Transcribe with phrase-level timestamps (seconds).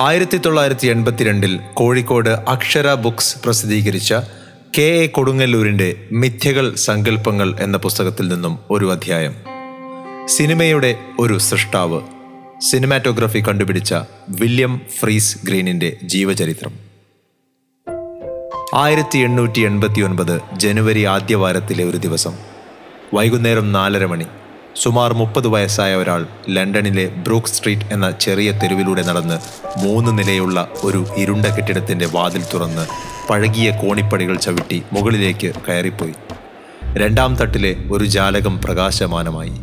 [0.00, 4.14] ആയിരത്തി തൊള്ളായിരത്തി എൺപത്തിരണ്ടിൽ കോഴിക്കോട് അക്ഷര ബുക്സ് പ്രസിദ്ധീകരിച്ച
[4.78, 9.34] കെ എ കൊടുങ്ങല്ലൂരിന്റെ മിഥ്യകൾ സങ്കല്പങ്ങൾ എന്ന പുസ്തകത്തിൽ നിന്നും ഒരു അധ്യായം.
[10.28, 12.00] സിനിമയുടെ ഒരു സൃഷ്ടാവ്.
[12.70, 13.94] സിനിമാറ്റോഗ്രഫി കണ്ടുപിടിച്ച
[14.28, 16.72] വില്യം ഫ്രീസ് ഗ്രീനിന്റെ ജീവചരിത്രം.
[18.74, 22.32] ആയിരത്തി എണ്ണൂറ്റി എൺപത്തി ഒൻപത് ജനുവരി ആദ്യവാരത്തിലെ ഒരു ദിവസം.
[23.14, 24.26] വൈകുന്നേരം നാലര മണി.
[24.74, 29.38] സുമാർ മുപ്പത് വയസ്സായ ഒരാൾ ലണ്ടനിലെ ബ്രൂക്ക് സ്ട്രീറ്റ് എന്ന ചെറിയ തെരുവിലൂടെ നടന്ന്
[29.78, 32.86] മൂന്ന് നിലയുള്ള ഒരു ഇരുണ്ട കെട്ടിടത്തിന്റെ വാതിൽ തുറന്ന്
[33.30, 36.14] പഴകിയ കോണിപ്പടികൾ ചവിട്ടി മുകളിലേക്ക് കയറിപ്പോയി.
[36.96, 39.60] രണ്ടാം തട്ടിലെ ഒരു ജാലകം പ്രകാശമാനമായി.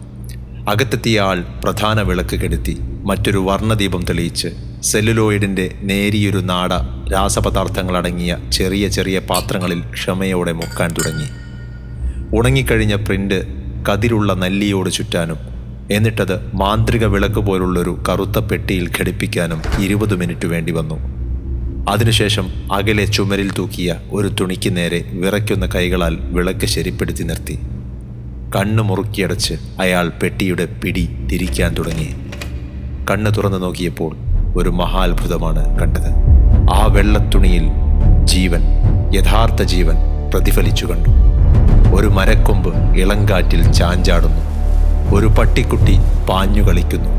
[0.68, 4.48] അകത്തെത്തിയ ആൾ പ്രധാന വിളക്ക് കെടുത്തി മറ്റൊരു വർണദീപം തെളിയിച്ച്
[4.84, 6.74] സെല്ലുലോയിഡിന്റെ നേരിയൊരു നാട
[7.12, 11.30] രാസപദാർത്ഥങ്ങളടങ്ങിയ ചെറിയ ചെറിയ പാത്രങ്ങളിൽ ക്ഷമയോടെ മുക്കാൻ തുടങ്ങി.
[12.38, 15.38] ഉണങ്ങിക്കഴിഞ്ഞ പ്രിന്റ് കതിരുള്ള നെല്ലിയോട് ചുറ്റാനും
[15.92, 20.98] എന്നിട്ടത് മാന്ത്രിക വിളക്ക് പോലുള്ളൊരു കറുത്ത പെട്ടിയിൽ ഘടിപ്പിക്കാനും ഇരുപത് മിനിറ്റ് വേണ്ടി വന്നു.
[21.90, 27.60] അതിനുശേഷം അകലെ ചുമരിൽ തൂക്കിയ ഒരു തുണിക്ക് നേരെ വിറയ്ക്കുന്ന കൈകളാൽ വിളക്ക് ശരിപ്പെടുത്തി നിർത്തി.
[28.56, 32.10] കണ്ണ് മുറുക്കിയടച്ച് അയാൾ പെട്ടിയുടെ പിടി തിരിക്കാൻ തുടങ്ങി.
[33.12, 34.16] കണ്ണ് തുറന്നു നോക്കിയപ്പോൾ
[34.56, 36.12] ഒരു മഹാത്ഭുതമാണ് കണ്ടത്.
[36.74, 37.66] ആ വെള്ളത്തുണിയിൽ
[38.24, 38.62] ജീവൻ
[39.14, 39.96] യഥാർത്ഥ ജീവൻ
[40.34, 41.27] പ്രതിഫലിച്ചു കണ്ടു.
[41.98, 44.42] ഒരു മരക്കൊമ്പ് ഇളങ്കാറ്റിൽ ചാഞ്ചാടുന്നു.
[45.16, 45.98] ഒരു പട്ടിക്കുട്ടി
[46.30, 47.10] പാഞ്ഞു കളിക്കുന്നു.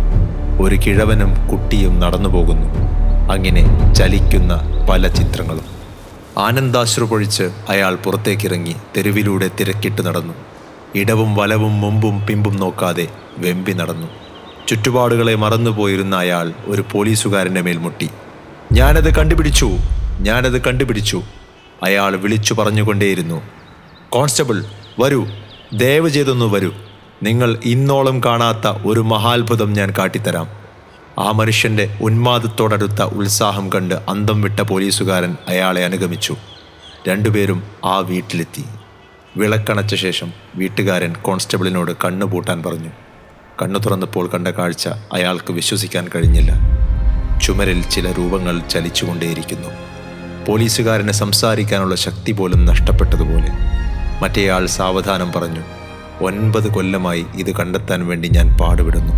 [0.62, 2.68] ഒരു കിഴവനും കുട്ടിയും നടന്നു പോകുന്നു
[3.32, 5.64] അങ്ങനെ ചലിക്കുന്ന പല ചിത്രങ്ങളും.
[6.38, 10.34] ആനന്ദാശ്രു പൊഴിച്ച് അയാൾ പുറത്തേക്കിറങ്ങി തെരുവിലൂടെ തിരക്കിട്ട് നടന്നു.
[10.94, 14.06] ഇടവും വലവും മുമ്പും പിമ്പും നോക്കാതെ വെമ്പി നടന്നു.
[14.68, 18.10] ചുറ്റുപാടുകളെ മറന്നുപോയിരുന്ന അയാൾ ഒരു പോലീസുകാരന്റെ മേൽമുട്ടി
[18.72, 19.70] ഞാനത് കണ്ടുപിടിച്ചു.
[20.20, 21.22] ഞാനത് കണ്ടുപിടിച്ചു.
[21.82, 23.42] അയാൾ വിളിച്ചു പറഞ്ഞുകൊണ്ടേയിരുന്നു.
[24.10, 24.64] കോൺസ്റ്റബിൾ
[25.00, 25.26] വരൂ.
[25.72, 26.70] ദയവ് ചെയ്തൊന്നു വരൂ.
[27.22, 30.48] നിങ്ങൾ ഇന്നോളം കാണാത്ത ഒരു മഹാത്ഭുതം ഞാൻ കാട്ടിത്തരാം.
[31.18, 36.36] ആ മനുഷ്യന്റെ ഉന്മാദത്തോടടുത്ത ഉത്സാഹം കണ്ട് അന്തം വിട്ട പോലീസുകാരൻ അയാളെ അനുഗമിച്ചു.
[37.08, 38.64] രണ്ടുപേരും ആ വീട്ടിലെത്തി.
[39.36, 42.90] വിളക്കണച്ച ശേഷം വീട്ടുകാരൻ കോൺസ്റ്റബിളിനോട് കണ്ണു പൂട്ടാൻ പറഞ്ഞു.
[43.62, 46.52] കണ്ണു തുറന്നപ്പോൾ കണ്ട കാഴ്ച അയാൾക്ക് വിശ്വസിക്കാൻ കഴിഞ്ഞില്ല.
[47.38, 49.68] ചുമരിൽ ചില രൂപങ്ങൾ ചലിച്ചുകൊണ്ടേയിരിക്കുന്നു.
[50.46, 53.77] പോലീസുകാരന് സംസാരിക്കാനുള്ള ശക്തി പോലും നഷ്ടപ്പെട്ടതുപോലെ.
[54.22, 55.60] മറ്റേയാൾ സാവധാനം പറഞ്ഞു
[56.24, 59.12] ഒൻപത് കൊല്ലമായി ഇത് കണ്ടെത്താൻ വേണ്ടി ഞാൻ പാടുപെടുന്നു.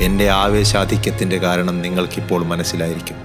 [0.00, 3.16] എന്റെ ആവേശാധിക്യത്തിന്റെ കാരണം നിങ്ങൾക്കിപ്പോൾ മനസ്സിലായിരിക്കും.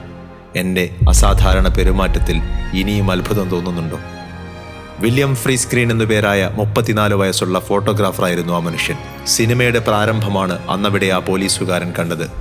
[0.55, 2.41] എന്റെ അസാധാരണ പെരുമാറ്റത്തിൽ
[2.73, 3.99] ഇനിയും അത്ഭുതം തോന്നുന്നുണ്ടോ?
[4.99, 8.97] വില്യം ഫ്രീ സ്ക്രീൻ എന്നു പേരായ മുപ്പത്തിനാല് വയസ്സുള്ള ഫോട്ടോഗ്രാഫറായിരുന്നു ആ മനുഷ്യൻ.
[9.27, 12.31] സിനിമയുടെ പ്രാരംഭമാണ് അന്നവിടെ ആ പോലീസുകാരൻ കണ്ടത്.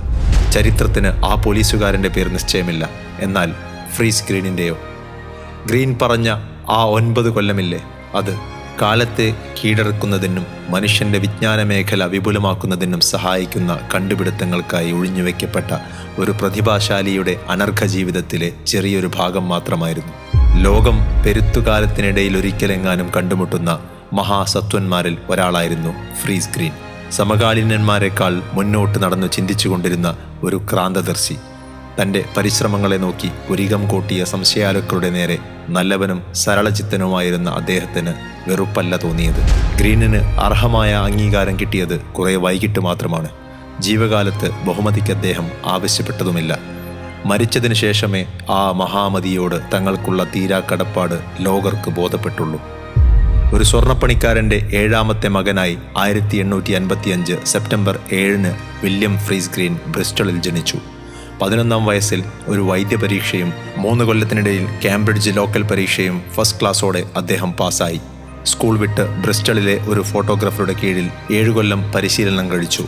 [0.51, 2.89] ചരിത്രത്തിന് ആ പോലീസുകാരന്റെ പേര് നിശ്ചയമില്ല.
[3.19, 3.53] എന്നാൽ
[3.95, 4.77] ഫ്രീ സ്ക്രീനിന്റെയോ
[5.65, 6.29] ഗ്രീൻ പറഞ്ഞ
[6.69, 7.83] ആ ഒൻപത് കൊല്ലമില്ലേ?
[8.15, 8.50] അത്
[8.81, 15.71] കാലത്തെ കീഴടക്കുന്നതിനും മനുഷ്യന്റെ വിജ്ഞാന മേഖല വിപുലമാക്കുന്നതിനും സഹായിക്കുന്ന കണ്ടുപിടുത്തങ്ങൾക്കായി ഒഴിഞ്ഞുവെക്കപ്പെട്ട
[16.19, 20.13] ഒരു പ്രതിഭാശാലിയുടെ അനർഘ ജീവിതത്തിലെ ചെറിയൊരു ഭാഗം മാത്രമായിരുന്നു.
[20.63, 23.71] ലോകം പെരുത്തുകാലത്തിനിടയിൽ ഒരിക്കലെങ്ങാനും കണ്ടുമുട്ടുന്ന
[24.13, 26.71] മഹാസത്വന്മാരിൽ ഒരാളായിരുന്നു ഫ്രീസ് ഗ്രീൻ
[27.11, 31.35] സമകാലീനന്മാരെക്കാൾ മുന്നോട്ട് നടന്നു ചിന്തിച്ചുകൊണ്ടിരുന്ന ഒരു ക്രാന്തദർശി.
[31.99, 35.37] തന്റെ പരിശ്രമങ്ങളെ നോക്കി പുരികം കൂട്ടിയ സംശയാലുക്കളുടെ നേരെ
[35.69, 38.13] നല്ലവനും സരളചിത്തനുമായിരുന്ന അദ്ദേഹത്തിന്
[38.47, 39.41] വെറുപ്പല്ല തോന്നിയത്.
[39.77, 43.29] ഗ്രീനിന് അർഹമായ അംഗീകാരം കിട്ടിയത് കുറേ വൈകിട്ട് മാത്രമാണ്.
[43.79, 46.59] ജീവകാലത്ത് ബഹുമതിക്ക് അദ്ദേഹം ആവശ്യപ്പെട്ടതുമില്ല.
[47.25, 52.61] മരിച്ചതിനു ശേഷമേ ആ മഹാമതിയോട് തങ്ങൾക്കുള്ള തീരാക്കടപ്പാട് ലോകർക്ക് ബോധപ്പെട്ടുള്ളൂ.
[53.53, 58.53] ഒരു സ്വർണപ്പണിക്കാരന്റെ ഏഴാമത്തെ മകനായി ആയിരത്തി എണ്ണൂറ്റി അൻപത്തിയഞ്ച് സെപ്റ്റംബർ ഏഴിന്
[58.83, 60.77] വില്യം ഫ്രീസ് ഗ്രീൻ ബ്രിസ്റ്റളിൽ ജനിച്ചു.
[61.41, 68.01] പതിനൊന്നാം വയസ്സിൽ ഒരു വൈദ്യപരീക്ഷയും മൂന്ന് കൊല്ലത്തിനിടയിൽ കാംബ്രിഡ്ജ് ലോക്കൽ പരീക്ഷയും ഫസ്റ്റ് ക്ലാസ്സോടെ അദ്ദേഹം പാസ്സായി.
[68.45, 72.83] സ്കൂൾ വിട്ട് ബ്രിസ്റ്റളിലെ ഒരു ഫോട്ടോഗ്രാഫറുടെ കീഴിൽ ഏഴു കൊല്ലം പരിശീലനം കഴിച്ചു.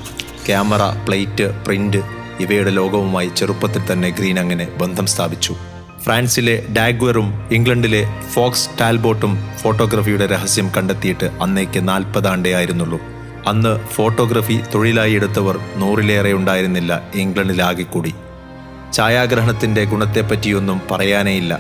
[0.48, 1.98] ക്യാമറ പ്ലേറ്റ് പ്രിന്റ്
[2.40, 5.56] ഇവയുടെ ലോകവുമായി ചെറുപ്പത്തിൽ തന്നെ ഗ്രീൻ അങ്ങനെ ബന്ധം സ്ഥാപിച്ചു.
[6.04, 8.04] ഫ്രാൻസിലെ ഡാഗ്വറും ഇംഗ്ലണ്ടിലെ
[8.34, 13.00] ഫോക്സ് ടാൽബോട്ടും ഫോട്ടോഗ്രഫിയുടെ രഹസ്യം കണ്ടെത്തിയിട്ട് അന്നേക്ക് നാൽപ്പതാണ്ടേ ആയിരുന്നുള്ളൂ.
[13.48, 17.84] അന്ന് ഫോട്ടോഗ്രഫി തൊഴിലായി എടുത്തവർ നൂറിലേറെ ഉണ്ടായിരുന്നില്ല ഇംഗ്ലണ്ടിലാകെ
[18.94, 21.60] കൂടി ഛായാഗ്രഹണത്തിന്റെ ഗുണത്തെപ്പറ്റിയൊന്നും പറയാനേയില്ല.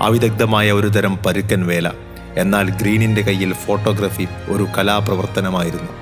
[0.00, 1.90] അവിദഗ്ധമായ ഒരു തരം പരുക്കൻ വേല.
[2.36, 5.92] എന്നാൽ ഗ്രീനിന്റെ കയ്യിൽ ഫോട്ടോഗ്രാഫി ഒരു കലാപ്രവർത്തനമായിരുന്നു.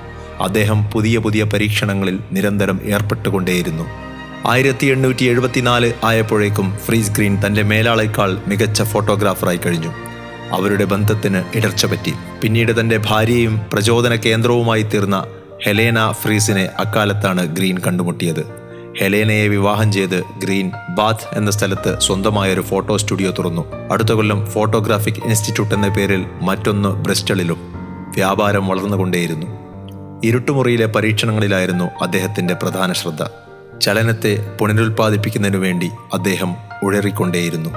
[0.43, 3.83] അദ്ദേഹം പുതിയ പുതിയ പരീക്ഷണങ്ങളിൽ നിരന്തരം ഏർപ്പെട്ടുകൊണ്ടേയിരുന്നു.
[4.47, 9.91] ആയിരത്തി എണ്ണൂറ്റി എഴുപത്തിനാല് ആയപ്പോഴേക്കും ഫ്രീസ് ഗ്രീൻ തന്റെ മേലാളേക്കാൾ മികച്ച ഫോട്ടോഗ്രാഫറായി കഴിഞ്ഞു.
[10.51, 12.13] അവരുടെ ബന്ധത്തിന് ഇടർച്ച പറ്റി.
[12.41, 15.25] പിന്നീട് തന്റെ ഭാര്യയും പ്രചോദന കേന്ദ്രവുമായി തീർന്ന
[15.65, 18.68] ഹെലേന ഫ്രീസിനെ അക്കാലത്താണ് ഗ്രീൻ കണ്ടുമുട്ടിയത്.
[19.01, 23.91] ഹെലേനയെ വിവാഹം ചെയ്ത് ഗ്രീൻ ബാത്ത് എന്ന സ്ഥലത്ത് സ്വന്തമായ ഒരു ഫോട്ടോ സ്റ്റുഡിയോ തുറന്നു.
[23.91, 27.57] അടുത്ത കൊല്ലം ഫോട്ടോഗ്രാഫിക് ഇൻസ്റ്റിറ്റ്യൂട്ട് എന്ന പേരിൽ മറ്റൊന്ന് ബ്രിസ്റ്റളിലും
[28.15, 29.47] വ്യാപാരം വളർന്നുകൊണ്ടേയിരുന്നു.
[30.23, 33.23] ഇരുട്ടുമുറിയിലെ പരീക്ഷണങ്ങളിലായിരുന്നു അദ്ദേഹത്തിന്റെ പ്രധാന ശ്രദ്ധ.
[33.81, 37.69] ചലനത്തെ പുനരുൽപ്പാദിപ്പിക്കുന്നതിനു വേണ്ടി അദ്ദേഹം ഉഴറിക്കൊണ്ടേയിരുന്നു.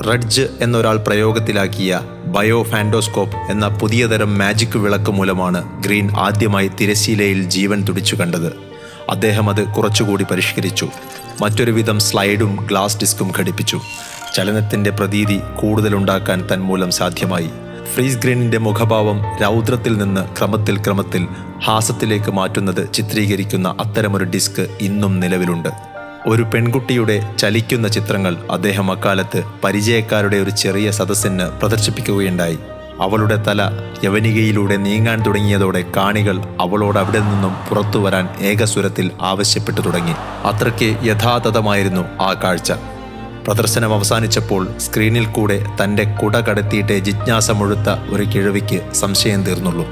[0.00, 8.16] റഡ്ജ് എന്നൊരാൾ പ്രയോഗത്തിലാക്കിയ ബയോ ഫാൻഡോസ്കോപ്പ് എന്ന പുതിയതരം മാജിക് വിളക്ക് മൂലമാണ് ഗ്രീൻ ആദ്യമായി തിരശീലയിൽ ജീവൻ തുടിച്ചു
[8.16, 8.69] കണ്ടത്.
[9.10, 10.88] അദ്ദേഹം അത് കുറച്ചുകൂടി പരിഷ്കരിച്ചു.
[11.42, 13.80] മറ്റൊരു വിധം സ്ലൈഡും ഗ്ലാസ് ഡിസ്കും ഘടിപ്പിച്ചു.
[14.34, 17.50] ചലനത്തിന്റെ പ്രതീതി കൂടുതലുണ്ടാക്കാൻ തന്മൂലം സാധ്യമായി.
[17.94, 21.28] ഫ്രീസ് ഗ്രീനിന്റെ മുഖഭാവം രൗദ്രത്തിൽ നിന്ന് ക്രമത്തിൽ ക്രമത്തിൽ
[21.64, 25.68] ഹാസത്തിലേക്ക് മാറ്റുന്നത് ചിത്രീകരിക്കുന്ന അത്തരമൊരു ഡിസ്ക് ഇന്നും നിലവിലുണ്ട്.
[26.26, 32.58] ഒരു പെൺകുട്ടിയുടെ ചലിക്കുന്ന ചിത്രങ്ങൾ അദ്ദേഹം അക്കാലത്ത് പരിചയക്കാരുടെ ഒരു ചെറിയ സദസ്സിന് പ്രദർശിപ്പിക്കുകയുണ്ടായി.
[33.00, 33.70] അവളുടെ തല
[34.04, 40.12] യവനികയിലൂടെ നീങ്ങാൻ തുടങ്ങിയതോടെ കാണികൾ അവളോട് അവിടെ നിന്നും പുറത്തു വരാൻ ഏകസ്വരത്തിൽ ആവശ്യപ്പെട്ടു തുടങ്ങി.
[40.44, 42.72] അത്രയ്ക്ക് യഥാതഥമായിരുന്നു ആ കാഴ്ച.
[43.46, 49.86] പ്രദർശനം അവസാനിച്ചപ്പോൾ സ്ക്രീനിൽ കൂടെ തന്റെ കുട കടത്തിയിട്ട് ജിജ്ഞാസ മുഴുത്ത ഒരു കിഴവിക്ക് സംശയം തീർന്നുള്ളൂ.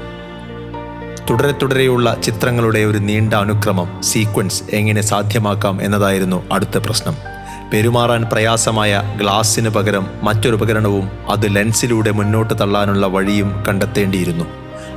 [1.29, 7.38] തുടരെ തുടരെയുള്ള ചിത്രങ്ങളുടെ ഒരു നീണ്ട അനുക്രമം സീക്വൻസ് എങ്ങനെ സാധ്യമാക്കാം എന്നതായിരുന്നു അടുത്ത പ്രശ്നം.
[7.73, 14.45] പെരുമാറാൻ പ്രയാസമായ ഗ്ലാസിന് പകരം മറ്റൊരു ഉപകരണവും അത് ലെൻസിലൂടെ മുന്നോട്ട് തള്ളാനുള്ള വഴിയും കണ്ടെത്തേണ്ടിയിരുന്നു.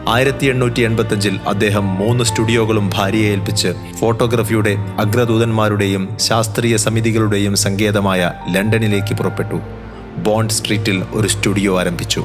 [0.08, 9.60] ആയിരത്തി എണ്ണൂറ്റി എൺപത്തഞ്ചിൽ അദ്ദേഹം മൂന്ന് സ്റ്റുഡിയോകളും ഭാര്യയെ ഏൽപ്പിച്ച് ഫോട്ടോഗ്രഫിയുടെ അഗ്രദൂതന്മാരുടെയും ശാസ്ത്രീയ സമിതികളുടെയും സങ്കേതമായ ലണ്ടനിലേക്ക് പുറപ്പെട്ടു.
[10.16, 12.24] ബോണ്ട് സ്ട്രീറ്റിൽ ഒരു സ്റ്റുഡിയോ ആരംഭിച്ചു.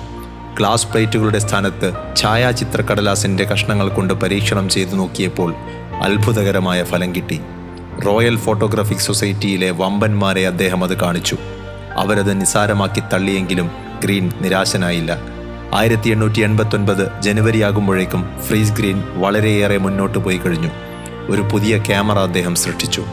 [0.58, 5.56] ഗ്ലാസ് പ്ലേറ്റുകളുടെ സ്ഥാനത്ത് ഛായാചിത്ര കടലാസിന്റെ കഷ്ണങ്ങൾ കൊണ്ട് പരീക്ഷണം ചെയ്തു നോക്കിയപ്പോൾ
[6.02, 7.40] അത്ഭുതകരമായ ഫലം കിട്ടി.
[8.06, 11.38] റോയൽ ഫോട്ടോഗ്രാഫിക് സൊസൈറ്റിയിലെ വമ്പന്മാരെ അദ്ദേഹം അത് കാണിച്ചു.
[11.98, 13.72] അവരത് നിസാരമാക്കി തള്ളിയെങ്കിലും
[14.04, 15.18] ഗ്രീൻ നിരാശനായില്ല.
[15.74, 20.70] ആയിരത്തി എണ്ണൂറ്റി എൺപത്തൊൻപത് ജനുവരി ആകുമ്പോഴേക്കും ഫ്രീസ് ഗ്രീൻ വളരെയേറെ മുന്നോട്ട് പോയി കഴിഞ്ഞു.
[21.30, 23.06] ഒരു പുതിയ ക്യാമറ അദ്ദേഹം സൃഷ്ടിച്ചു.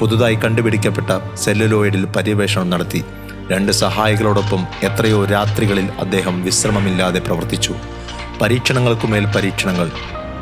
[0.00, 3.04] പുതുതായി കണ്ടുപിടിക്കപ്പെട്ട സെല്ലുലോയിഡിൽ പര്യവേഷണം നടത്തി.
[3.50, 7.74] രണ്ട് സഹായികളോടൊപ്പം എത്രയോ രാത്രികളിൽ അദ്ദേഹം വിശ്രമമില്ലാതെ പ്രവർത്തിച്ചു.
[8.40, 9.90] പരീക്ഷണങ്ങൾക്കുമേൽ പരീക്ഷണങ്ങൾ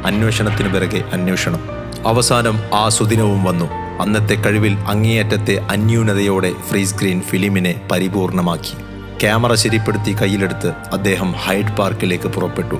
[0.06, 1.79] അന്വേഷണത്തിനു പിറകെ അന്വേഷണം.
[2.06, 3.64] അവസാനം ആ സുദിനവും വന്നു.
[4.00, 8.75] അന്നത്തെ കഴിവിൽ അങ്ങേയറ്റത്തെ അന്യൂനതയോടെ ഫ്രീ സ്ക്രീൻ ഫിലിമിനെ പരിപൂർണമാക്കി.
[9.20, 12.75] ക്യാമറ ശരിപ്പെടുത്തി കയ്യിലെടുത്ത് അദ്ദേഹം ഹൈഡ് പാർക്കിലേക്ക് പുറപ്പെട്ടു.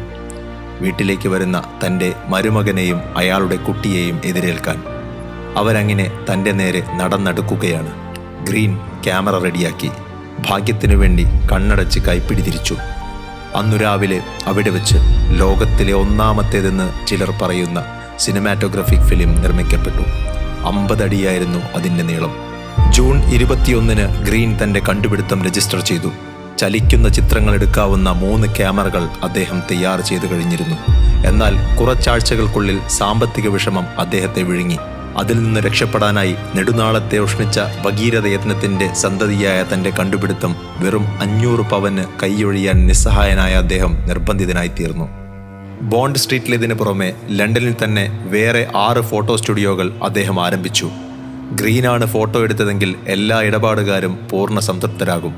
[0.81, 4.83] വീട്ടിലേക്ക് വരുന്ന തന്റെ മരുമകനെയും അയാളുടെ കുട്ടിയെയും എതിരേൽക്കാൻ.
[5.57, 7.93] അവരങ്ങനെ തന്റെ നേരെ നടന്നെടുക്കുകയാണ്.
[8.45, 9.91] ഗ്രീൻ ക്യാമറ റെഡിയാക്കി.
[10.49, 12.77] ഭാഗ്യത്തിനു വേണ്ടി കണ്ണടച്ച് കൈപ്പിടി തിരിച്ചു
[13.57, 14.97] അന്നു രാവിലെ അവിടെ വെച്ച്
[15.31, 20.05] ലോകത്തിലെ ഒന്നാമത്തേതെന്ന് ചിലർ പറയുന്ന സിനിമാറ്റോഗ്രഫിക് ഫിലിം നിർമ്മിക്കപ്പെട്ടു.
[20.67, 22.33] അമ്പതടിയായിരുന്നു അതിന്റെ നീളം.
[22.91, 26.11] ജൂൺ ഇരുപത്തിയൊന്നിന് ഗ്രീൻ തന്റെ കണ്ടുപിടുത്തം രജിസ്റ്റർ ചെയ്തു.
[26.59, 30.77] ചലിക്കുന്ന ചിത്രങ്ങൾ എടുക്കാവുന്ന മൂന്ന് ക്യാമറകൾ അദ്ദേഹം തയ്യാർ ചെയ്തു കഴിഞ്ഞിരുന്നു.
[31.27, 34.77] എന്നാൽ കുറച്ചാഴ്ചകൾക്കുള്ളിൽ സാമ്പത്തിക വിഷമം അദ്ദേഹത്തെ വിഴുങ്ങി.
[35.17, 43.55] അതിൽ നിന്ന് രക്ഷപ്പെടാനായി നെടുനാളത്തെ ഉഷ്ണിച്ച ഭഗീരഥ യത്നത്തിന്റെ സന്തതിയായ തന്റെ കണ്ടുപിടുത്തം വെറും അഞ്ഞൂറ് പവന് കൈയൊഴിയാൻ നിസ്സഹായനായ
[43.55, 45.20] അദ്ദേഹം നിർബന്ധിതനായിത്തീർന്നു.
[45.83, 50.91] ബോണ്ട് സ്ട്രീറ്റിലേതിനു പുറമെ ലണ്ടനിൽ തന്നെ വേറെ ആറ് ഫോട്ടോ സ്റ്റുഡിയോകൾ അദ്ദേഹം ആരംഭിച്ചു.
[51.53, 55.35] ഗ്രീനാണ് ഫോട്ടോ എടുത്തതെങ്കിൽ എല്ലാ ഇടപാടുകാരും പൂർണ സംതൃപ്തരാകും.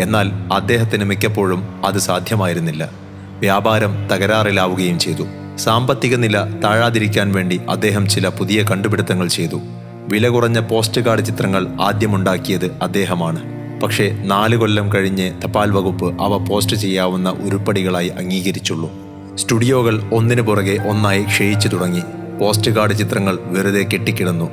[0.00, 2.90] എന്നാൽ അദ്ദേഹത്തിന് മിക്കപ്പോഴും അത് സാധ്യമായിരുന്നില്ല.
[3.38, 5.26] വ്യാപാരം തകരാറിലാവുകയും ചെയ്തു.
[5.56, 9.60] സാമ്പത്തിക നില താഴാതിരിക്കാൻ വേണ്ടി അദ്ദേഹം ചില പുതിയ കണ്ടുപിടുത്തങ്ങൾ ചെയ്തു.
[10.08, 13.40] വില കുറഞ്ഞ പോസ്റ്റ് കാർഡ് ചിത്രങ്ങൾ ആദ്യമുണ്ടാക്കിയത് അദ്ദേഹമാണ്.
[13.80, 19.09] പക്ഷേ നാല് കൊല്ലം കഴിഞ്ഞ് തപാൽ വകുപ്പ് അവ പോസ്റ്റ് ചെയ്യാവുന്ന ഉരുപ്പടികളായി അംഗീകരിച്ചുള്ളൂ.
[19.40, 22.02] സ്റ്റുഡിയോകൾ ഒന്നിനു പുറകെ ഒന്നായി ക്ഷയിച്ചു തുടങ്ങി.
[22.40, 24.50] പോസ്റ്റ് കാർഡ് ചിത്രങ്ങൾ വെറുതെ കെട്ടിക്കിടന്നു.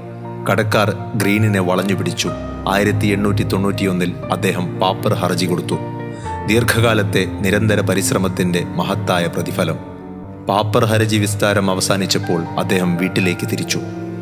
[0.51, 2.29] കടക്കാർ ഗ്രീനിനെ വളഞ്ഞു പിടിച്ചു.
[2.69, 5.77] ആയിരത്തി എണ്ണൂറ്റി തൊണ്ണൂറ്റിയൊന്നിൽ അദ്ദേഹം പാപ്പർ ഹർജി കൊടുത്തു.
[6.47, 9.75] ദീർഘകാലത്തെ നിരന്തര പരിശ്രമത്തിന്റെ മഹത്തായ പ്രതിഫലം.
[10.49, 13.79] പാപ്പർ ഹർജി വിസ്താരം അവസാനിച്ചപ്പോൾ അദ്ദേഹം വീട്ടിലേക്ക് തിരിച്ചു.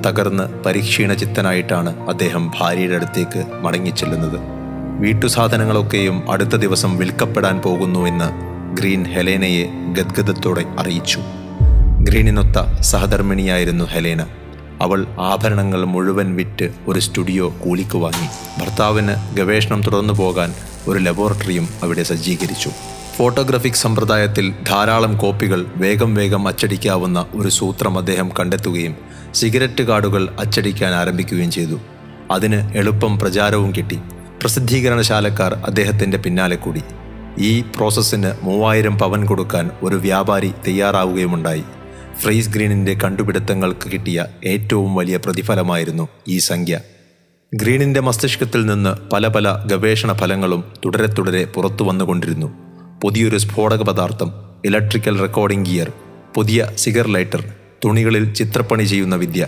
[0.08, 4.40] തകർന്ന് പരിക്ഷീണ ചിത്തനായിട്ടാണ് അദ്ദേഹം ഭാര്യയുടെ അടുത്തേക്ക് മടങ്ങിച്ചെല്ലുന്നത്.
[5.00, 11.20] വീട്ടുസാധനങ്ങളൊക്കെയും അടുത്ത ദിവസം വിൽക്കപ്പെടാൻ പോകുന്നുവെന്ന് ഗ്രീൻ ഹെലേനയെ ഗദ്ഗതത്തോടെ അറിയിച്ചു.
[12.02, 14.22] ഗ്രീനിനൊത്ത സഹധർമ്മിണിയായിരുന്നു ഹെലേന.
[14.82, 18.28] അവൾ ആഭരണങ്ങൾ മുഴുവൻ വിറ്റ് ഒരു സ്റ്റുഡിയോ കൂലിക്ക് വാങ്ങി.
[18.62, 20.54] ഭർത്താവിന് ഗവേഷണം തുടർന്നു പോകാൻ
[20.88, 22.70] ഒരു ലബോറട്ടറിയും അവിടെ സജ്ജീകരിച്ചു.
[23.18, 28.96] ഫോട്ടോഗ്രാഫിക് സമ്പ്രദായത്തിൽ ധാരാളം കോപ്പികൾ വേഗം വേഗം അച്ചടിക്കാവുന്ന ഒരു സൂത്രം അദ്ദേഹം കണ്ടെത്തുകയും
[29.34, 31.80] സിഗരറ്റ് കാർഡുകൾ അച്ചടിക്കാൻ ആരംഭിക്കുകയും ചെയ്തു.
[32.32, 34.00] അതിന് എളുപ്പം പ്രചാരവും കിട്ടി.
[34.42, 36.82] പ്രസിദ്ധീകരണശാലക്കാർ അദ്ദേഹത്തിന്റെ പിന്നാലെ കൂടി.
[37.40, 41.64] ഈ പ്രോസസ്സിന് മൂവായിരം പവൻ കൊടുക്കാൻ ഒരു വ്യാപാരി തയ്യാറാവുകയുമുണ്ടായി.
[42.22, 46.80] ഫ്രീസ് ഗ്രീനിന്റെ കണ്ടുപിടുത്തങ്ങൾക്ക് കിട്ടിയ ഏറ്റവും വലിയ പ്രതിഫലമായിരുന്നു ഈ സംഖ്യ.
[47.56, 52.54] ഗ്രീനിന്റെ മസ്തിഷ്കത്തിൽ നിന്ന് പല പല ഗവേഷണ ഫലങ്ങളും തുടരെ തുടരെ പുറത്തു വന്നുകൊണ്ടിരുന്നു.
[53.04, 54.32] പുതിയൊരു സ്ഫോടക പദാർത്ഥം
[54.66, 55.92] ഇലക്ട്രിക്കൽ റെക്കോർഡിംഗ് ഗിയർ
[56.36, 57.44] പുതിയ സിഗർ ലൈറ്റർ
[57.86, 59.48] തുണികളിൽ ചിത്രപ്പണി ചെയ്യുന്ന വിദ്യ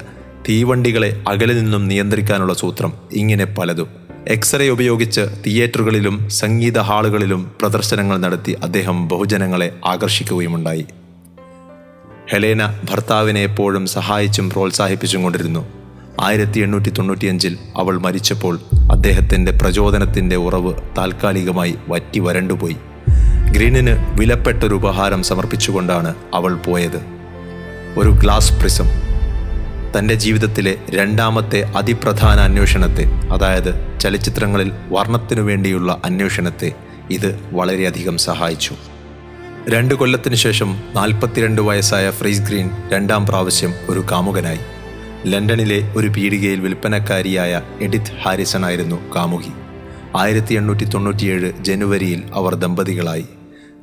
[0.49, 4.06] തീവണ്ടികളെ അകലെ നിന്നും നിയന്ത്രിക്കാനുള്ള സൂത്രം ഇങ്ങനെ പലതും.
[4.27, 10.85] എക്സ്റേ ഉപയോഗിച്ച് തിയേറ്ററുകളിലും സംഗീത ഹാളുകളിലും പ്രദർശനങ്ങൾ നടത്തി അദ്ദേഹം ബഹുജനങ്ങളെ ആകർഷിക്കുകയുമുണ്ടായി.
[12.31, 15.67] ഹെലേന ഭർത്താവിനെ എപ്പോഴും സഹായിച്ചും പ്രോത്സാഹിപ്പിച്ചും കൊണ്ടിരുന്നു.
[16.21, 18.59] ആയിരത്തി എണ്ണൂറ്റി തൊണ്ണൂറ്റിയഞ്ചിൽ അവൾ മരിച്ചപ്പോൾ
[18.91, 22.75] അദ്ദേഹത്തിന്റെ പ്രചോദനത്തിന്റെ ഉറവ് താൽക്കാലികമായി വറ്റി വരണ്ടുപോയി.
[23.51, 27.01] ഗ്രീനിന് വിലപ്പെട്ടൊരു ഉപഹാരം സമർപ്പിച്ചുകൊണ്ടാണ് അവൾ പോയത്.
[27.97, 29.06] ഒരു ഗ്ലാസ് പ്രിസം.
[29.99, 36.73] തന്റെ ജീവിതത്തിലെ രണ്ടാമത്തെ അതിപ്രധാന അന്വേഷണത്തെ അതായത് ചലച്ചിത്രങ്ങളിൽ വർണത്തിനു വേണ്ടിയുള്ള അന്വേഷണത്തെ
[37.11, 38.75] ഇത് വളരെയധികം സഹായിച്ചു.
[39.69, 44.59] രണ്ട് കൊല്ലത്തിനു ശേഷം നാൽപ്പത്തിരണ്ട് വയസ്സായ ഫ്രീസ് ഗ്രീൻ രണ്ടാം പ്രാവശ്യം ഒരു കാമുകനായി.
[45.25, 49.51] ലണ്ടനിലെ ഒരു പീടികയിൽ വിൽപ്പനക്കാരിയായ എഡിത്ത് ഹാരിസൺ ആയിരുന്നു കാമുകി.
[50.17, 53.25] ആയിരത്തി എണ്ണൂറ്റി തൊണ്ണൂറ്റിയേഴ് ജനുവരിയിൽ അവർ ദമ്പതികളായി.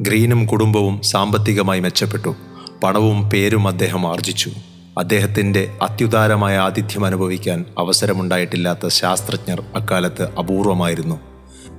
[0.00, 2.36] ഗ്രീനും കുടുംബവും സാമ്പത്തികമായി മെച്ചപ്പെട്ടു.
[2.82, 4.50] പണവും പേരും അദ്ദേഹം ആർജിച്ചു.
[4.98, 11.20] അദ്ദേഹത്തിന്റെ അത്യുദാരമായ ആതിഥ്യം അനുഭവിക്കാൻ അവസരമുണ്ടായിട്ടില്ലാത്ത ശാസ്ത്രജ്ഞർ അക്കാലത്ത് അപൂർവമായിരുന്നു.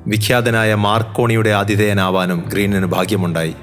[0.07, 3.55] വിഖ്യാതനായ മാർക്കോണിയുടെ ആതിഥേയനാവാനും ഗ്രീനിന് ഭാഗ്യമുണ്ടായി.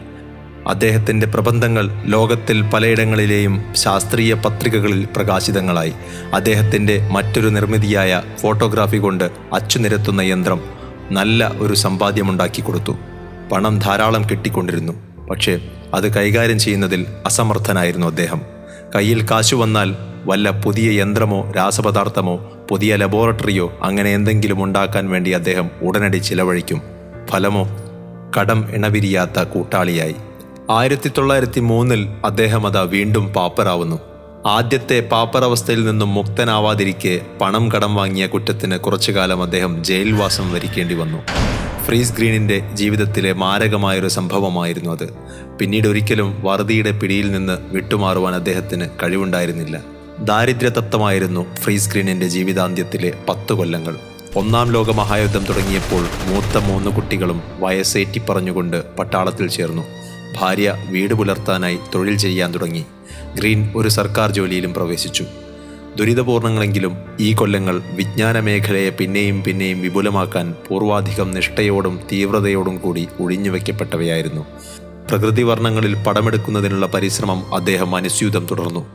[0.69, 5.93] അദ്ദേഹത്തിന്റെ പ്രബന്ധങ്ങൾ ലോകത്തിൽ പലയിടങ്ങളിലെയും ശാസ്ത്രീയ പത്രികകളിൽ പ്രകാശിതങ്ങളായി.
[6.35, 10.61] അദ്ദേഹത്തിന്റെ മറ്റൊരു നിർമ്മിതിയായ ഫോട്ടോഗ്രാഫി കൊണ്ട് അച്ചുനിരത്തുന്ന യന്ത്രം
[11.11, 12.97] നല്ല ഒരു സമ്പാദ്യമുണ്ടാക്കി കൊടുത്തു.
[13.53, 14.93] പണം ധാരാളം കിട്ടിക്കൊണ്ടിരുന്നു.
[15.31, 15.61] പക്ഷേ
[15.95, 18.52] അത് കൈകാര്യം ചെയ്യുന്നതിൽ അസമർത്ഥനായിരുന്നു അദ്ദേഹം.
[18.95, 22.35] കയ്യിൽ കാശു വന്നാൽ വല്ല പുതിയ യന്ത്രമോ രാസപദാർത്ഥമോ
[22.71, 26.83] പുതിയ ലബോറട്ടറിയോ അങ്ങനെ എന്തെങ്കിലും ഉണ്ടാക്കാൻ വേണ്ടി അദ്ദേഹം ഉടനടി ചിലവഴിക്കും.
[27.31, 27.65] ഫലമോ?
[28.39, 30.15] കടം ഇണവിരിയാത്ത കൂട്ടാളിയായി.
[30.71, 33.99] ആയിരത്തി തൊള്ളായിരത്തി മൂന്നിൽ അദ്ദേഹം അതാ വീണ്ടും പാപ്പറാവുന്നു
[34.47, 41.21] ആദ്യത്തെ പാപ്പറവസ്ഥയിൽ നിന്നും മുക്തനാവാതിരിക്കെ പണം കടം വാങ്ങിയ കുറ്റത്തിന് കുറച്ചുകാലം അദ്ദേഹം ജയിൽവാസം വരിക്കേണ്ടി വന്നു.
[41.87, 45.13] ഫ്രീസ് ഗ്രീനിന്റെ ജീവിതത്തിലെ മാരകമായൊരു സംഭവമായിരുന്നു അത്.
[45.59, 49.81] പിന്നീട് ഒരിക്കലും വറുതിയുടെ പിടിയിൽ നിന്ന് വിട്ടുമാറുവാൻ അദ്ദേഹത്തിന് കഴിവുണ്ടായിരുന്നില്ല.
[50.21, 53.97] ദാരിദ്ര്യതത്വമായിരുന്നു ഫ്രീസ് ഗ്രീനിന്റെ ജീവിതാന്ത്യത്തിലെ പത്ത് കൊല്ലങ്ങൾ.
[54.37, 59.83] ഒന്നാം ലോക മഹായുദ്ധം തുടങ്ങിയപ്പോൾ മൂത്ത മൂന്ന് കുട്ടികളും വയസ്സേറ്റി പറഞ്ഞുകൊണ്ട് പട്ടാളത്തിൽ ചേർന്നു.
[60.41, 62.85] ഭാര്യ വീട് പുലർത്താനായി തൊഴിൽ ചെയ്യാൻ തുടങ്ങി.
[63.35, 65.25] ഗ്രീൻ ഒരു സർക്കാർ ജോലിയിലും പ്രവേശിച്ചു.
[65.97, 74.47] ദുരിതപൂർണങ്ങളെങ്കിലും ഈ കൊല്ലങ്ങൾ വിജ്ഞാന മേഖലയെ പിന്നെയും പിന്നെയും വിപുലമാക്കാൻ പൂർവാധികം നിഷ്ഠയോടും തീവ്രതയോടും കൂടി ഒഴിഞ്ഞുവെക്കപ്പെട്ടവയായിരുന്നു.
[75.11, 78.87] പ്രകൃതി വർണങ്ങളിൽ പടമെടുക്കുന്നതിനുള്ള പരിശ്രമം അദ്ദേഹം അനുസ്യൂതം തുടർന്നു.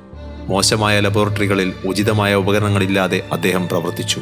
[0.47, 4.21] മോശമായ ലബോറട്ടറികളിൽ ഉചിതമായ ഉപകരണങ്ങളില്ലാതെ അദ്ദേഹം പ്രവർത്തിച്ചു.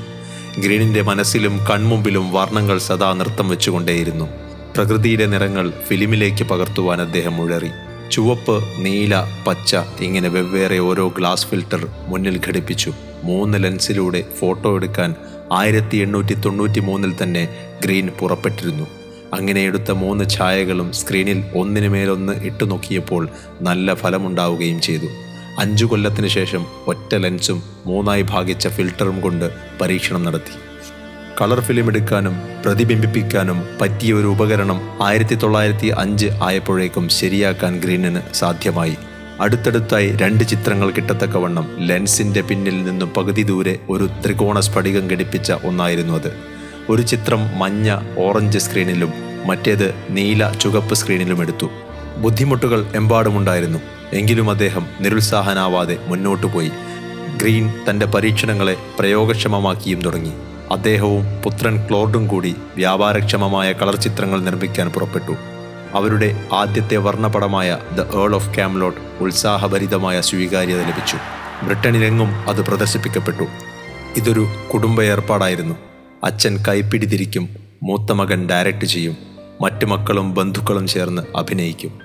[0.59, 4.25] ഗ്രീനിന്റെ മനസ്സിലും കൺമുമ്പിലും വർണങ്ങൾ സദാ നൃത്തം വെച്ചുകൊണ്ടേയിരുന്നു.
[4.75, 7.69] പ്രകൃതിയിലെ നിറങ്ങൾ ഫിലിമിലേക്ക് പകർത്തുവാൻ അദ്ദേഹം ഉഴറി
[8.11, 9.15] ചുവപ്പ് നീല
[9.47, 12.93] പച്ച ഇങ്ങനെ വെവ്വേറെ ഓരോ ഗ്ലാസ് ഫിൽട്ടർ മുന്നിൽ ഘടിപ്പിച്ചു.
[13.23, 15.15] മൂന്ന് ലെൻസിലൂടെ ഫോട്ടോ എടുക്കാൻ
[15.51, 17.47] ആയിരത്തി എണ്ണൂറ്റി തൊണ്ണൂറ്റി മൂന്നിൽ തന്നെ
[17.83, 18.87] ഗ്രീൻ പുറപ്പെട്ടിരുന്നു.
[19.33, 23.29] അങ്ങനെ എടുത്ത മൂന്ന് ഛായകളും സ്ക്രീനിൽ ഒന്നിനു മേലൊന്ന് ഇട്ടു നോക്കിയപ്പോൾ
[23.61, 25.05] നല്ല ഫലമുണ്ടാവുകയും ചെയ്തു.
[25.59, 30.55] അഞ്ചു കൊല്ലത്തിന് ശേഷം ഒറ്റ ലെൻസും മൂന്നായി ഭാഗിച്ച ഫിൽട്ടറും കൊണ്ട് പരീക്ഷണം നടത്തി.
[31.41, 38.97] കളർ ഫിലിം എടുക്കാനും പ്രതിബിംബിപ്പിക്കാനും പറ്റിയ ഒരു ഉപകരണം ആയിരത്തി തൊള്ളായിരത്തി അഞ്ച് ആയപ്പോഴേക്കും ശരിയാക്കാൻ ഗ്രീനിന് സാധ്യമായി.
[39.39, 46.31] അടുത്തടുത്തായി രണ്ട് ചിത്രങ്ങൾ കിട്ടത്തക്കവണ്ണം ലെൻസിന്റെ പിന്നിൽ നിന്നും പകുതി ദൂരെ ഒരു ത്രികോണ സ്ഫടികം ഘടിപ്പിച്ച ഒന്നായിരുന്നു അത്.
[46.89, 49.13] ഒരു ചിത്രം മഞ്ഞ ഓറഞ്ച് സ്ക്രീനിലും
[49.45, 51.69] മറ്റേത് നീല ചുവപ്പ് സ്ക്രീനിലും എടുത്തു.
[52.17, 53.79] ബുദ്ധിമുട്ടുകൾ എമ്പാടുമുണ്ടായിരുന്നു.
[54.13, 56.71] എങ്കിലും അദ്ദേഹം നിരുത്സാഹനാവാതെ മുന്നോട്ടു പോയി
[57.37, 60.33] ഗ്രീൻ തന്റെ പരീക്ഷണങ്ങളെ പ്രയോഗക്ഷമമാക്കിയും തുടങ്ങി.
[60.71, 65.35] അദ്ദേഹവും പുത്രൻ ക്ലോർഡും കൂടി വ്യാപാരക്ഷമമായ കളർ ചിത്രങ്ങൾ നിർമ്മിക്കാൻ പുറപ്പെട്ടു.
[65.93, 71.17] അവരുടെ ആദ്യത്തെ വർണപടമായ ദ ഏൾ ഓഫ് കാംലോട്ട് ഉത്സാഹഭരിതമായ സ്വീകാര്യത ലഭിച്ചു.
[71.63, 73.43] ബ്രിട്ടനിലെങ്ങും അത് പ്രദർശിപ്പിക്കപ്പെട്ടു.
[74.17, 75.75] ഇതൊരു കുടുംബ ഏർപ്പാടായിരുന്നു.
[76.23, 77.49] അച്ഛൻ കൈപ്പിടി തിരിക്കും
[77.83, 79.17] മൂത്ത മകൻ ഡയറക്റ്റ് ചെയ്യും
[79.61, 81.99] മറ്റു മക്കളും ബന്ധുക്കളും ചേർന്ന് അഭിനയിക്കും.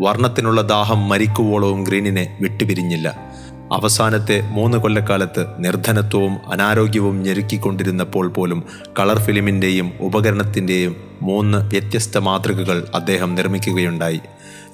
[0.00, 3.27] വർണത്തിനുള്ള ദാഹം മരിക്കുവോളവും ഗ്രീനിനെ വിട്ടുപിരിഞ്ഞില്ല.
[3.72, 8.64] അവസാനത്തെ മൂന്ന് കൊല്ലക്കാലത്ത് നിർധനത്വവും അനാരോഗ്യവും ഞെരുക്കിക്കൊണ്ടിരുന്നപ്പോൾ പോലും
[8.98, 14.20] കളർ ഫിലിമിന്റെയും ഉപകരണത്തിന്റെയും മൂന്ന് വ്യത്യസ്ത മാതൃകകൾ അദ്ദേഹം നിർമ്മിക്കുകയുണ്ടായി.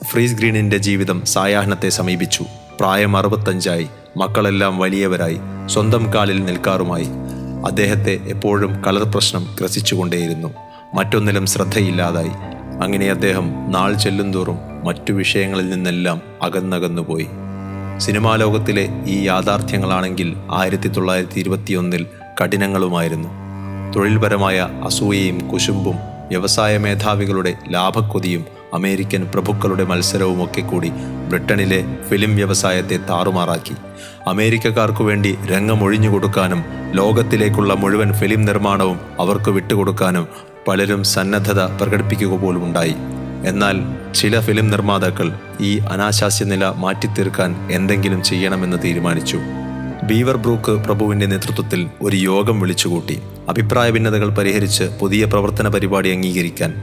[0.04, 2.44] ഫ്രീസ് ഗ്രീനിന്റെ ജീവിതം സായാഹ്നത്തെ സമീപിച്ചു.
[2.80, 3.86] പ്രായം അറുപത്തഞ്ചായി.
[4.16, 5.38] മക്കളെല്ലാം വലിയവരായി.
[5.66, 7.06] സ്വന്തം കാലിൽ നിൽക്കാറുമായി.
[7.66, 10.48] അദ്ദേഹത്തെ എപ്പോഴും കളർ പ്രശ്നം ഗ്രസിച്ചുകൊണ്ടേയിരുന്നു.
[10.94, 12.30] മറ്റൊന്നിലും ശ്രദ്ധയില്ലാതായി.
[12.84, 17.26] അങ്ങനെ അദ്ദേഹം നാൾ ചെല്ലുന്തോറും മറ്റു വിഷയങ്ങളിൽ നിന്നെല്ലാം അകന്നകന്നുപോയി.
[17.98, 22.06] സിനിമാ ലോകത്തിലെ ഈ യാഥാർത്ഥ്യങ്ങളാണെങ്കിൽ ആയിരത്തി തൊള്ളായിരത്തി ഇരുപത്തിയൊന്നിൽ
[22.42, 23.28] കഠിനങ്ങളുമായിരുന്നു.
[23.96, 25.94] തൊഴിൽപരമായ അസൂയയും കുശുമ്പും
[26.28, 30.90] വ്യവസായ മേധാവികളുടെ ലാഭക്കൊതിയും അമേരിക്കൻ പ്രഭുക്കളുടെ മത്സരവും ഒക്കെ കൂടി
[31.28, 33.74] ബ്രിട്ടനിലെ ഫിലിം വ്യവസായത്തെ താറുമാറാക്കി.
[34.26, 40.28] അമേരിക്കക്കാർക്കു വേണ്ടി രംഗമൊഴിഞ്ഞു കൊടുക്കാനും ലോകത്തിലേക്കുള്ള മുഴുവൻ ഫിലിം നിർമ്മാണവും അവർക്ക് വിട്ടുകൊടുക്കാനും
[40.68, 42.94] പലരും സന്നദ്ധത പ്രകടിപ്പിക്കുക പോലും ഉണ്ടായി
[43.46, 43.76] എന്നാൽ
[44.14, 49.38] ചില ഫിലിം നിർമ്മാതാക്കൾ ഈ അനാശാസ്യനില മാറ്റിത്തീർക്കാൻ എന്തെങ്കിലും ചെയ്യണമെന്ന് തീരുമാനിച്ചു.
[50.02, 53.18] ബീവർ ബ്രൂക്ക് പ്രഭുവിന്റെ നേതൃത്വത്തിൽ ഒരു യോഗം വിളിച്ചുകൂട്ടി.
[53.48, 56.74] അഭിപ്രായ ഭിന്നതകൾ പരിഹരിച്ച് പുതിയ പ്രവർത്തന പരിപാടി അംഗീകരിക്കാൻ.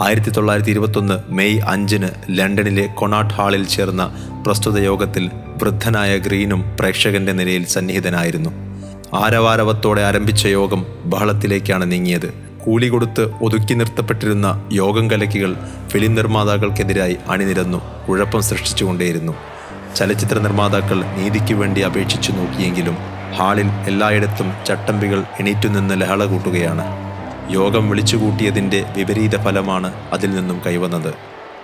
[0.00, 5.30] ആയിരത്തി തൊള്ളായിരത്തി ഇരുപത്തൊന്ന് മെയ് അഞ്ചിന് ലണ്ടനിലെ കൊണാട്ട് ഹാളിൽ ചേർന്ന പ്രസ്തുത യോഗത്തിൽ
[5.62, 8.50] വൃദ്ധനായ ഗ്രീനും പ്രേക്ഷകന്റെ നിലയിൽ സന്നിഹിതനായിരുന്നു.
[9.14, 12.49] ആരവാരവത്തോടെ ആരംഭിച്ച യോഗം ബഹളത്തിലേക്കാണ് നീങ്ങിയത്.
[12.64, 15.56] കൂലി കൊടുത്ത് ഒതുക്കി നിർത്തപ്പെട്ടിരുന്ന യോഗം കലക്കികൾ
[15.88, 19.34] ഫിലിം നിർമ്മാതാക്കൾക്കെതിരായി അണിനിരന്നു കുഴപ്പം സൃഷ്ടിച്ചുകൊണ്ടേയിരുന്നു.
[19.96, 22.96] ചലച്ചിത്ര നിർമ്മാതാക്കൾ നീതിക്ക് വേണ്ടി അപേക്ഷിച്ചു നോക്കിയെങ്കിലും
[23.34, 26.84] ഹാളിൽ എല്ലായിടത്തും ചട്ടമ്പികൾ എണീറ്റുനിന്ന് ലഹള കൂട്ടുകയാണ്.
[27.50, 31.14] യോഗം വിളിച്ചുകൂട്ടിയതിന്റെ വിപരീത ഫലമാണ് അതിൽ നിന്നും കൈവന്നത്.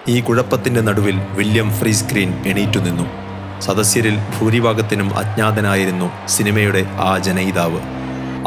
[0.09, 3.07] ഈ കുഴപ്പത്തിന്റെ നടുവിൽ വില്യം ഫ്രീ സ്ക്രീൻ എണീറ്റു നിന്നു
[3.61, 7.81] സദസ്യരിൽ ഭൂരിഭാഗത്തിനും അജ്ഞാതനായിരുന്നു സിനിമയുടെ ആ ജനയിതാവ്.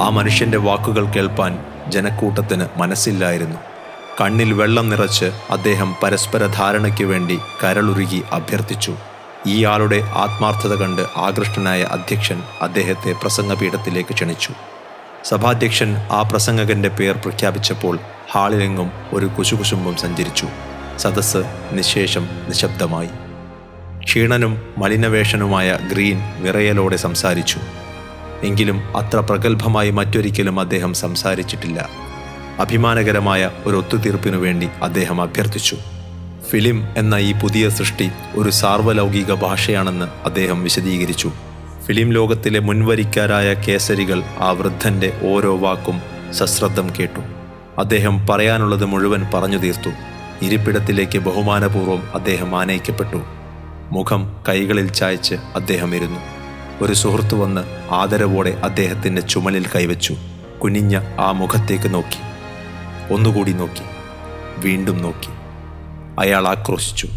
[0.01, 1.57] ആ മനുഷ്യന്റെ വാക്കുകൾ കേൾപ്പാൻ
[1.91, 3.59] ജനക്കൂട്ടത്തിന് മനസ്സില്ലായിരുന്നു.
[4.21, 8.95] കണ്ണിൽ വെള്ളം നിറച്ച് അദ്ദേഹം പരസ്പര ധാരണയ്ക്ക് വേണ്ടി കരളുരുകി അഭ്യർത്ഥിച്ചു.
[9.45, 14.53] ഇയാളുടെ ആത്മാർത്ഥത കണ്ട് ആകൃഷ്ടനായ അധ്യക്ഷൻ അദ്ദേഹത്തെ പ്രസംഗപീഠത്തിലേക്ക് ക്ഷണിച്ചു.
[15.23, 17.99] സഭാധ്യക്ഷൻ ആ പ്രസംഗകന്റെ പേർ പ്രഖ്യാപിച്ചപ്പോൾ
[18.31, 20.47] ഹാളിലെങ്ങും ഒരു കുശുകുശുംബം സഞ്ചരിച്ചു.
[20.97, 21.37] സദസ്സ്
[21.71, 23.09] നിശേഷം നിശബ്ദമായി.
[24.03, 27.59] ക്ഷീണനും മലിനവേഷനുമായ ഗ്രീൻ വിറയലോടെ സംസാരിച്ചു.
[28.43, 31.89] എങ്കിലും അത്ര പ്രഗത്ഭമായി മറ്റൊരിക്കലും അദ്ദേഹം സംസാരിച്ചിട്ടില്ല.
[32.59, 35.77] അഭിമാനകരമായ ഒരു ഒത്തുതീർപ്പിനു വേണ്ടി അദ്ദേഹം അഭ്യർത്ഥിച്ചു.
[36.49, 41.31] ഫിലിം എന്ന ഈ പുതിയ സൃഷ്ടി ഒരു സാർവലൗകിക ഭാഷയാണെന്ന് അദ്ദേഹം വിശദീകരിച്ചു.
[41.85, 46.01] ഫിലിം ലോകത്തിലെ മുൻവരിക്കാരായ കേസരികൾ ആ വൃദ്ധന്റെ ഓരോ വാക്കും
[46.33, 47.19] സശ്രദ്ധം കേട്ടു.
[47.79, 49.89] അദ്ദേഹം പറയാനുള്ളത് മുഴുവൻ പറഞ്ഞു തീർത്തു.
[50.45, 53.21] ഇരിപ്പിടത്തിലേക്ക് ബഹുമാനപൂർവം അദ്ദേഹം ആനയിക്കപ്പെട്ടു.
[53.91, 56.38] മുഖം കൈകളിൽ ചായച്ച് അദ്ദേഹം ഇരുന്നു.
[56.81, 57.61] ഒരു സുഹൃത്ത് വന്ന്
[57.93, 60.15] ആദരവോടെ അദ്ദേഹത്തിന്റെ ചുമലിൽ കൈവച്ചു.
[60.63, 62.19] കുനിഞ്ഞ ആ മുഖത്തേക്ക് നോക്കി.
[63.13, 63.81] ഒന്നുകൂടി നോക്കി.
[64.57, 65.29] വീണ്ടും നോക്കി.
[66.19, 67.07] അയാൾ ആക്രോശിച്ചു.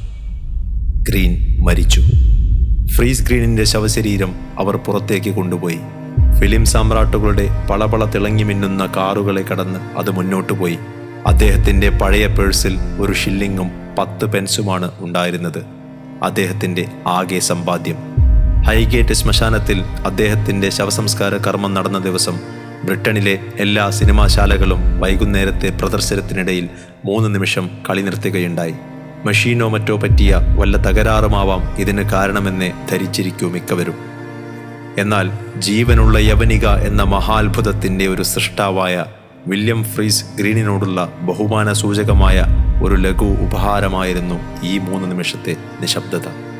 [1.02, 2.00] ഗ്രീൻ മരിച്ചു.
[2.94, 5.78] ഫ്രീസ് ഗ്രീനിന്റെ ശവശരീരം അവർ പുറത്തേക്ക് കൊണ്ടുപോയി.
[6.40, 10.78] ഫിലിം സാമ്രാട്ടുകളുടെ പളപള തിളങ്ങി മിന്നുന്ന കാറുകളെ കടന്ന് അത് മുന്നോട്ടു പോയി.
[11.26, 15.62] അദ്ദേഹത്തിന്റെ പഴയ പേഴ്സിൽ ഒരു ഷില്ലിങ്ങും പത്ത് പെൻസുമാണ് ഉണ്ടായിരുന്നത്.
[16.22, 18.11] അദ്ദേഹത്തിന്റെ ആകെ സമ്പാദ്യം
[18.66, 22.36] ഹൈഗേറ്റ് ശ്മശാനത്തിൽ അദ്ദേഹത്തിന്റെ ശവസംസ്കാര കർമ്മം നടന്ന ദിവസം
[22.84, 26.68] ബ്രിട്ടനിലെ എല്ലാ സിനിമാശാലകളും വൈകുന്നേരത്തെ പ്രദർശനത്തിനിടയിൽ
[27.04, 28.74] മൂന്ന് നിമിഷം കളി നിർത്തുകയുണ്ടായി.
[29.26, 33.98] മെഷീനോ മറ്റോ പറ്റിയ വല്ല തകരാറുമാവാം ഇതിന് കാരണമെന്നേ ധരിച്ചിരിക്കൂ മിക്കവരും.
[34.98, 39.04] എന്നാൽ ജീവനുള്ള യവനിക എന്ന മഹാത്ഭുതത്തിന്റെ ഒരു സൃഷ്ടാവായ
[39.46, 42.38] വില്യം ഫ്രീസ് ഗ്രീനിനോടുള്ള ബഹുമാന സൂചകമായ
[42.82, 46.51] ഒരു ലഘു ഉപഹാരമായിരുന്നു ഈ മൂന്ന് നിമിഷത്തെ നിശബ്ദത.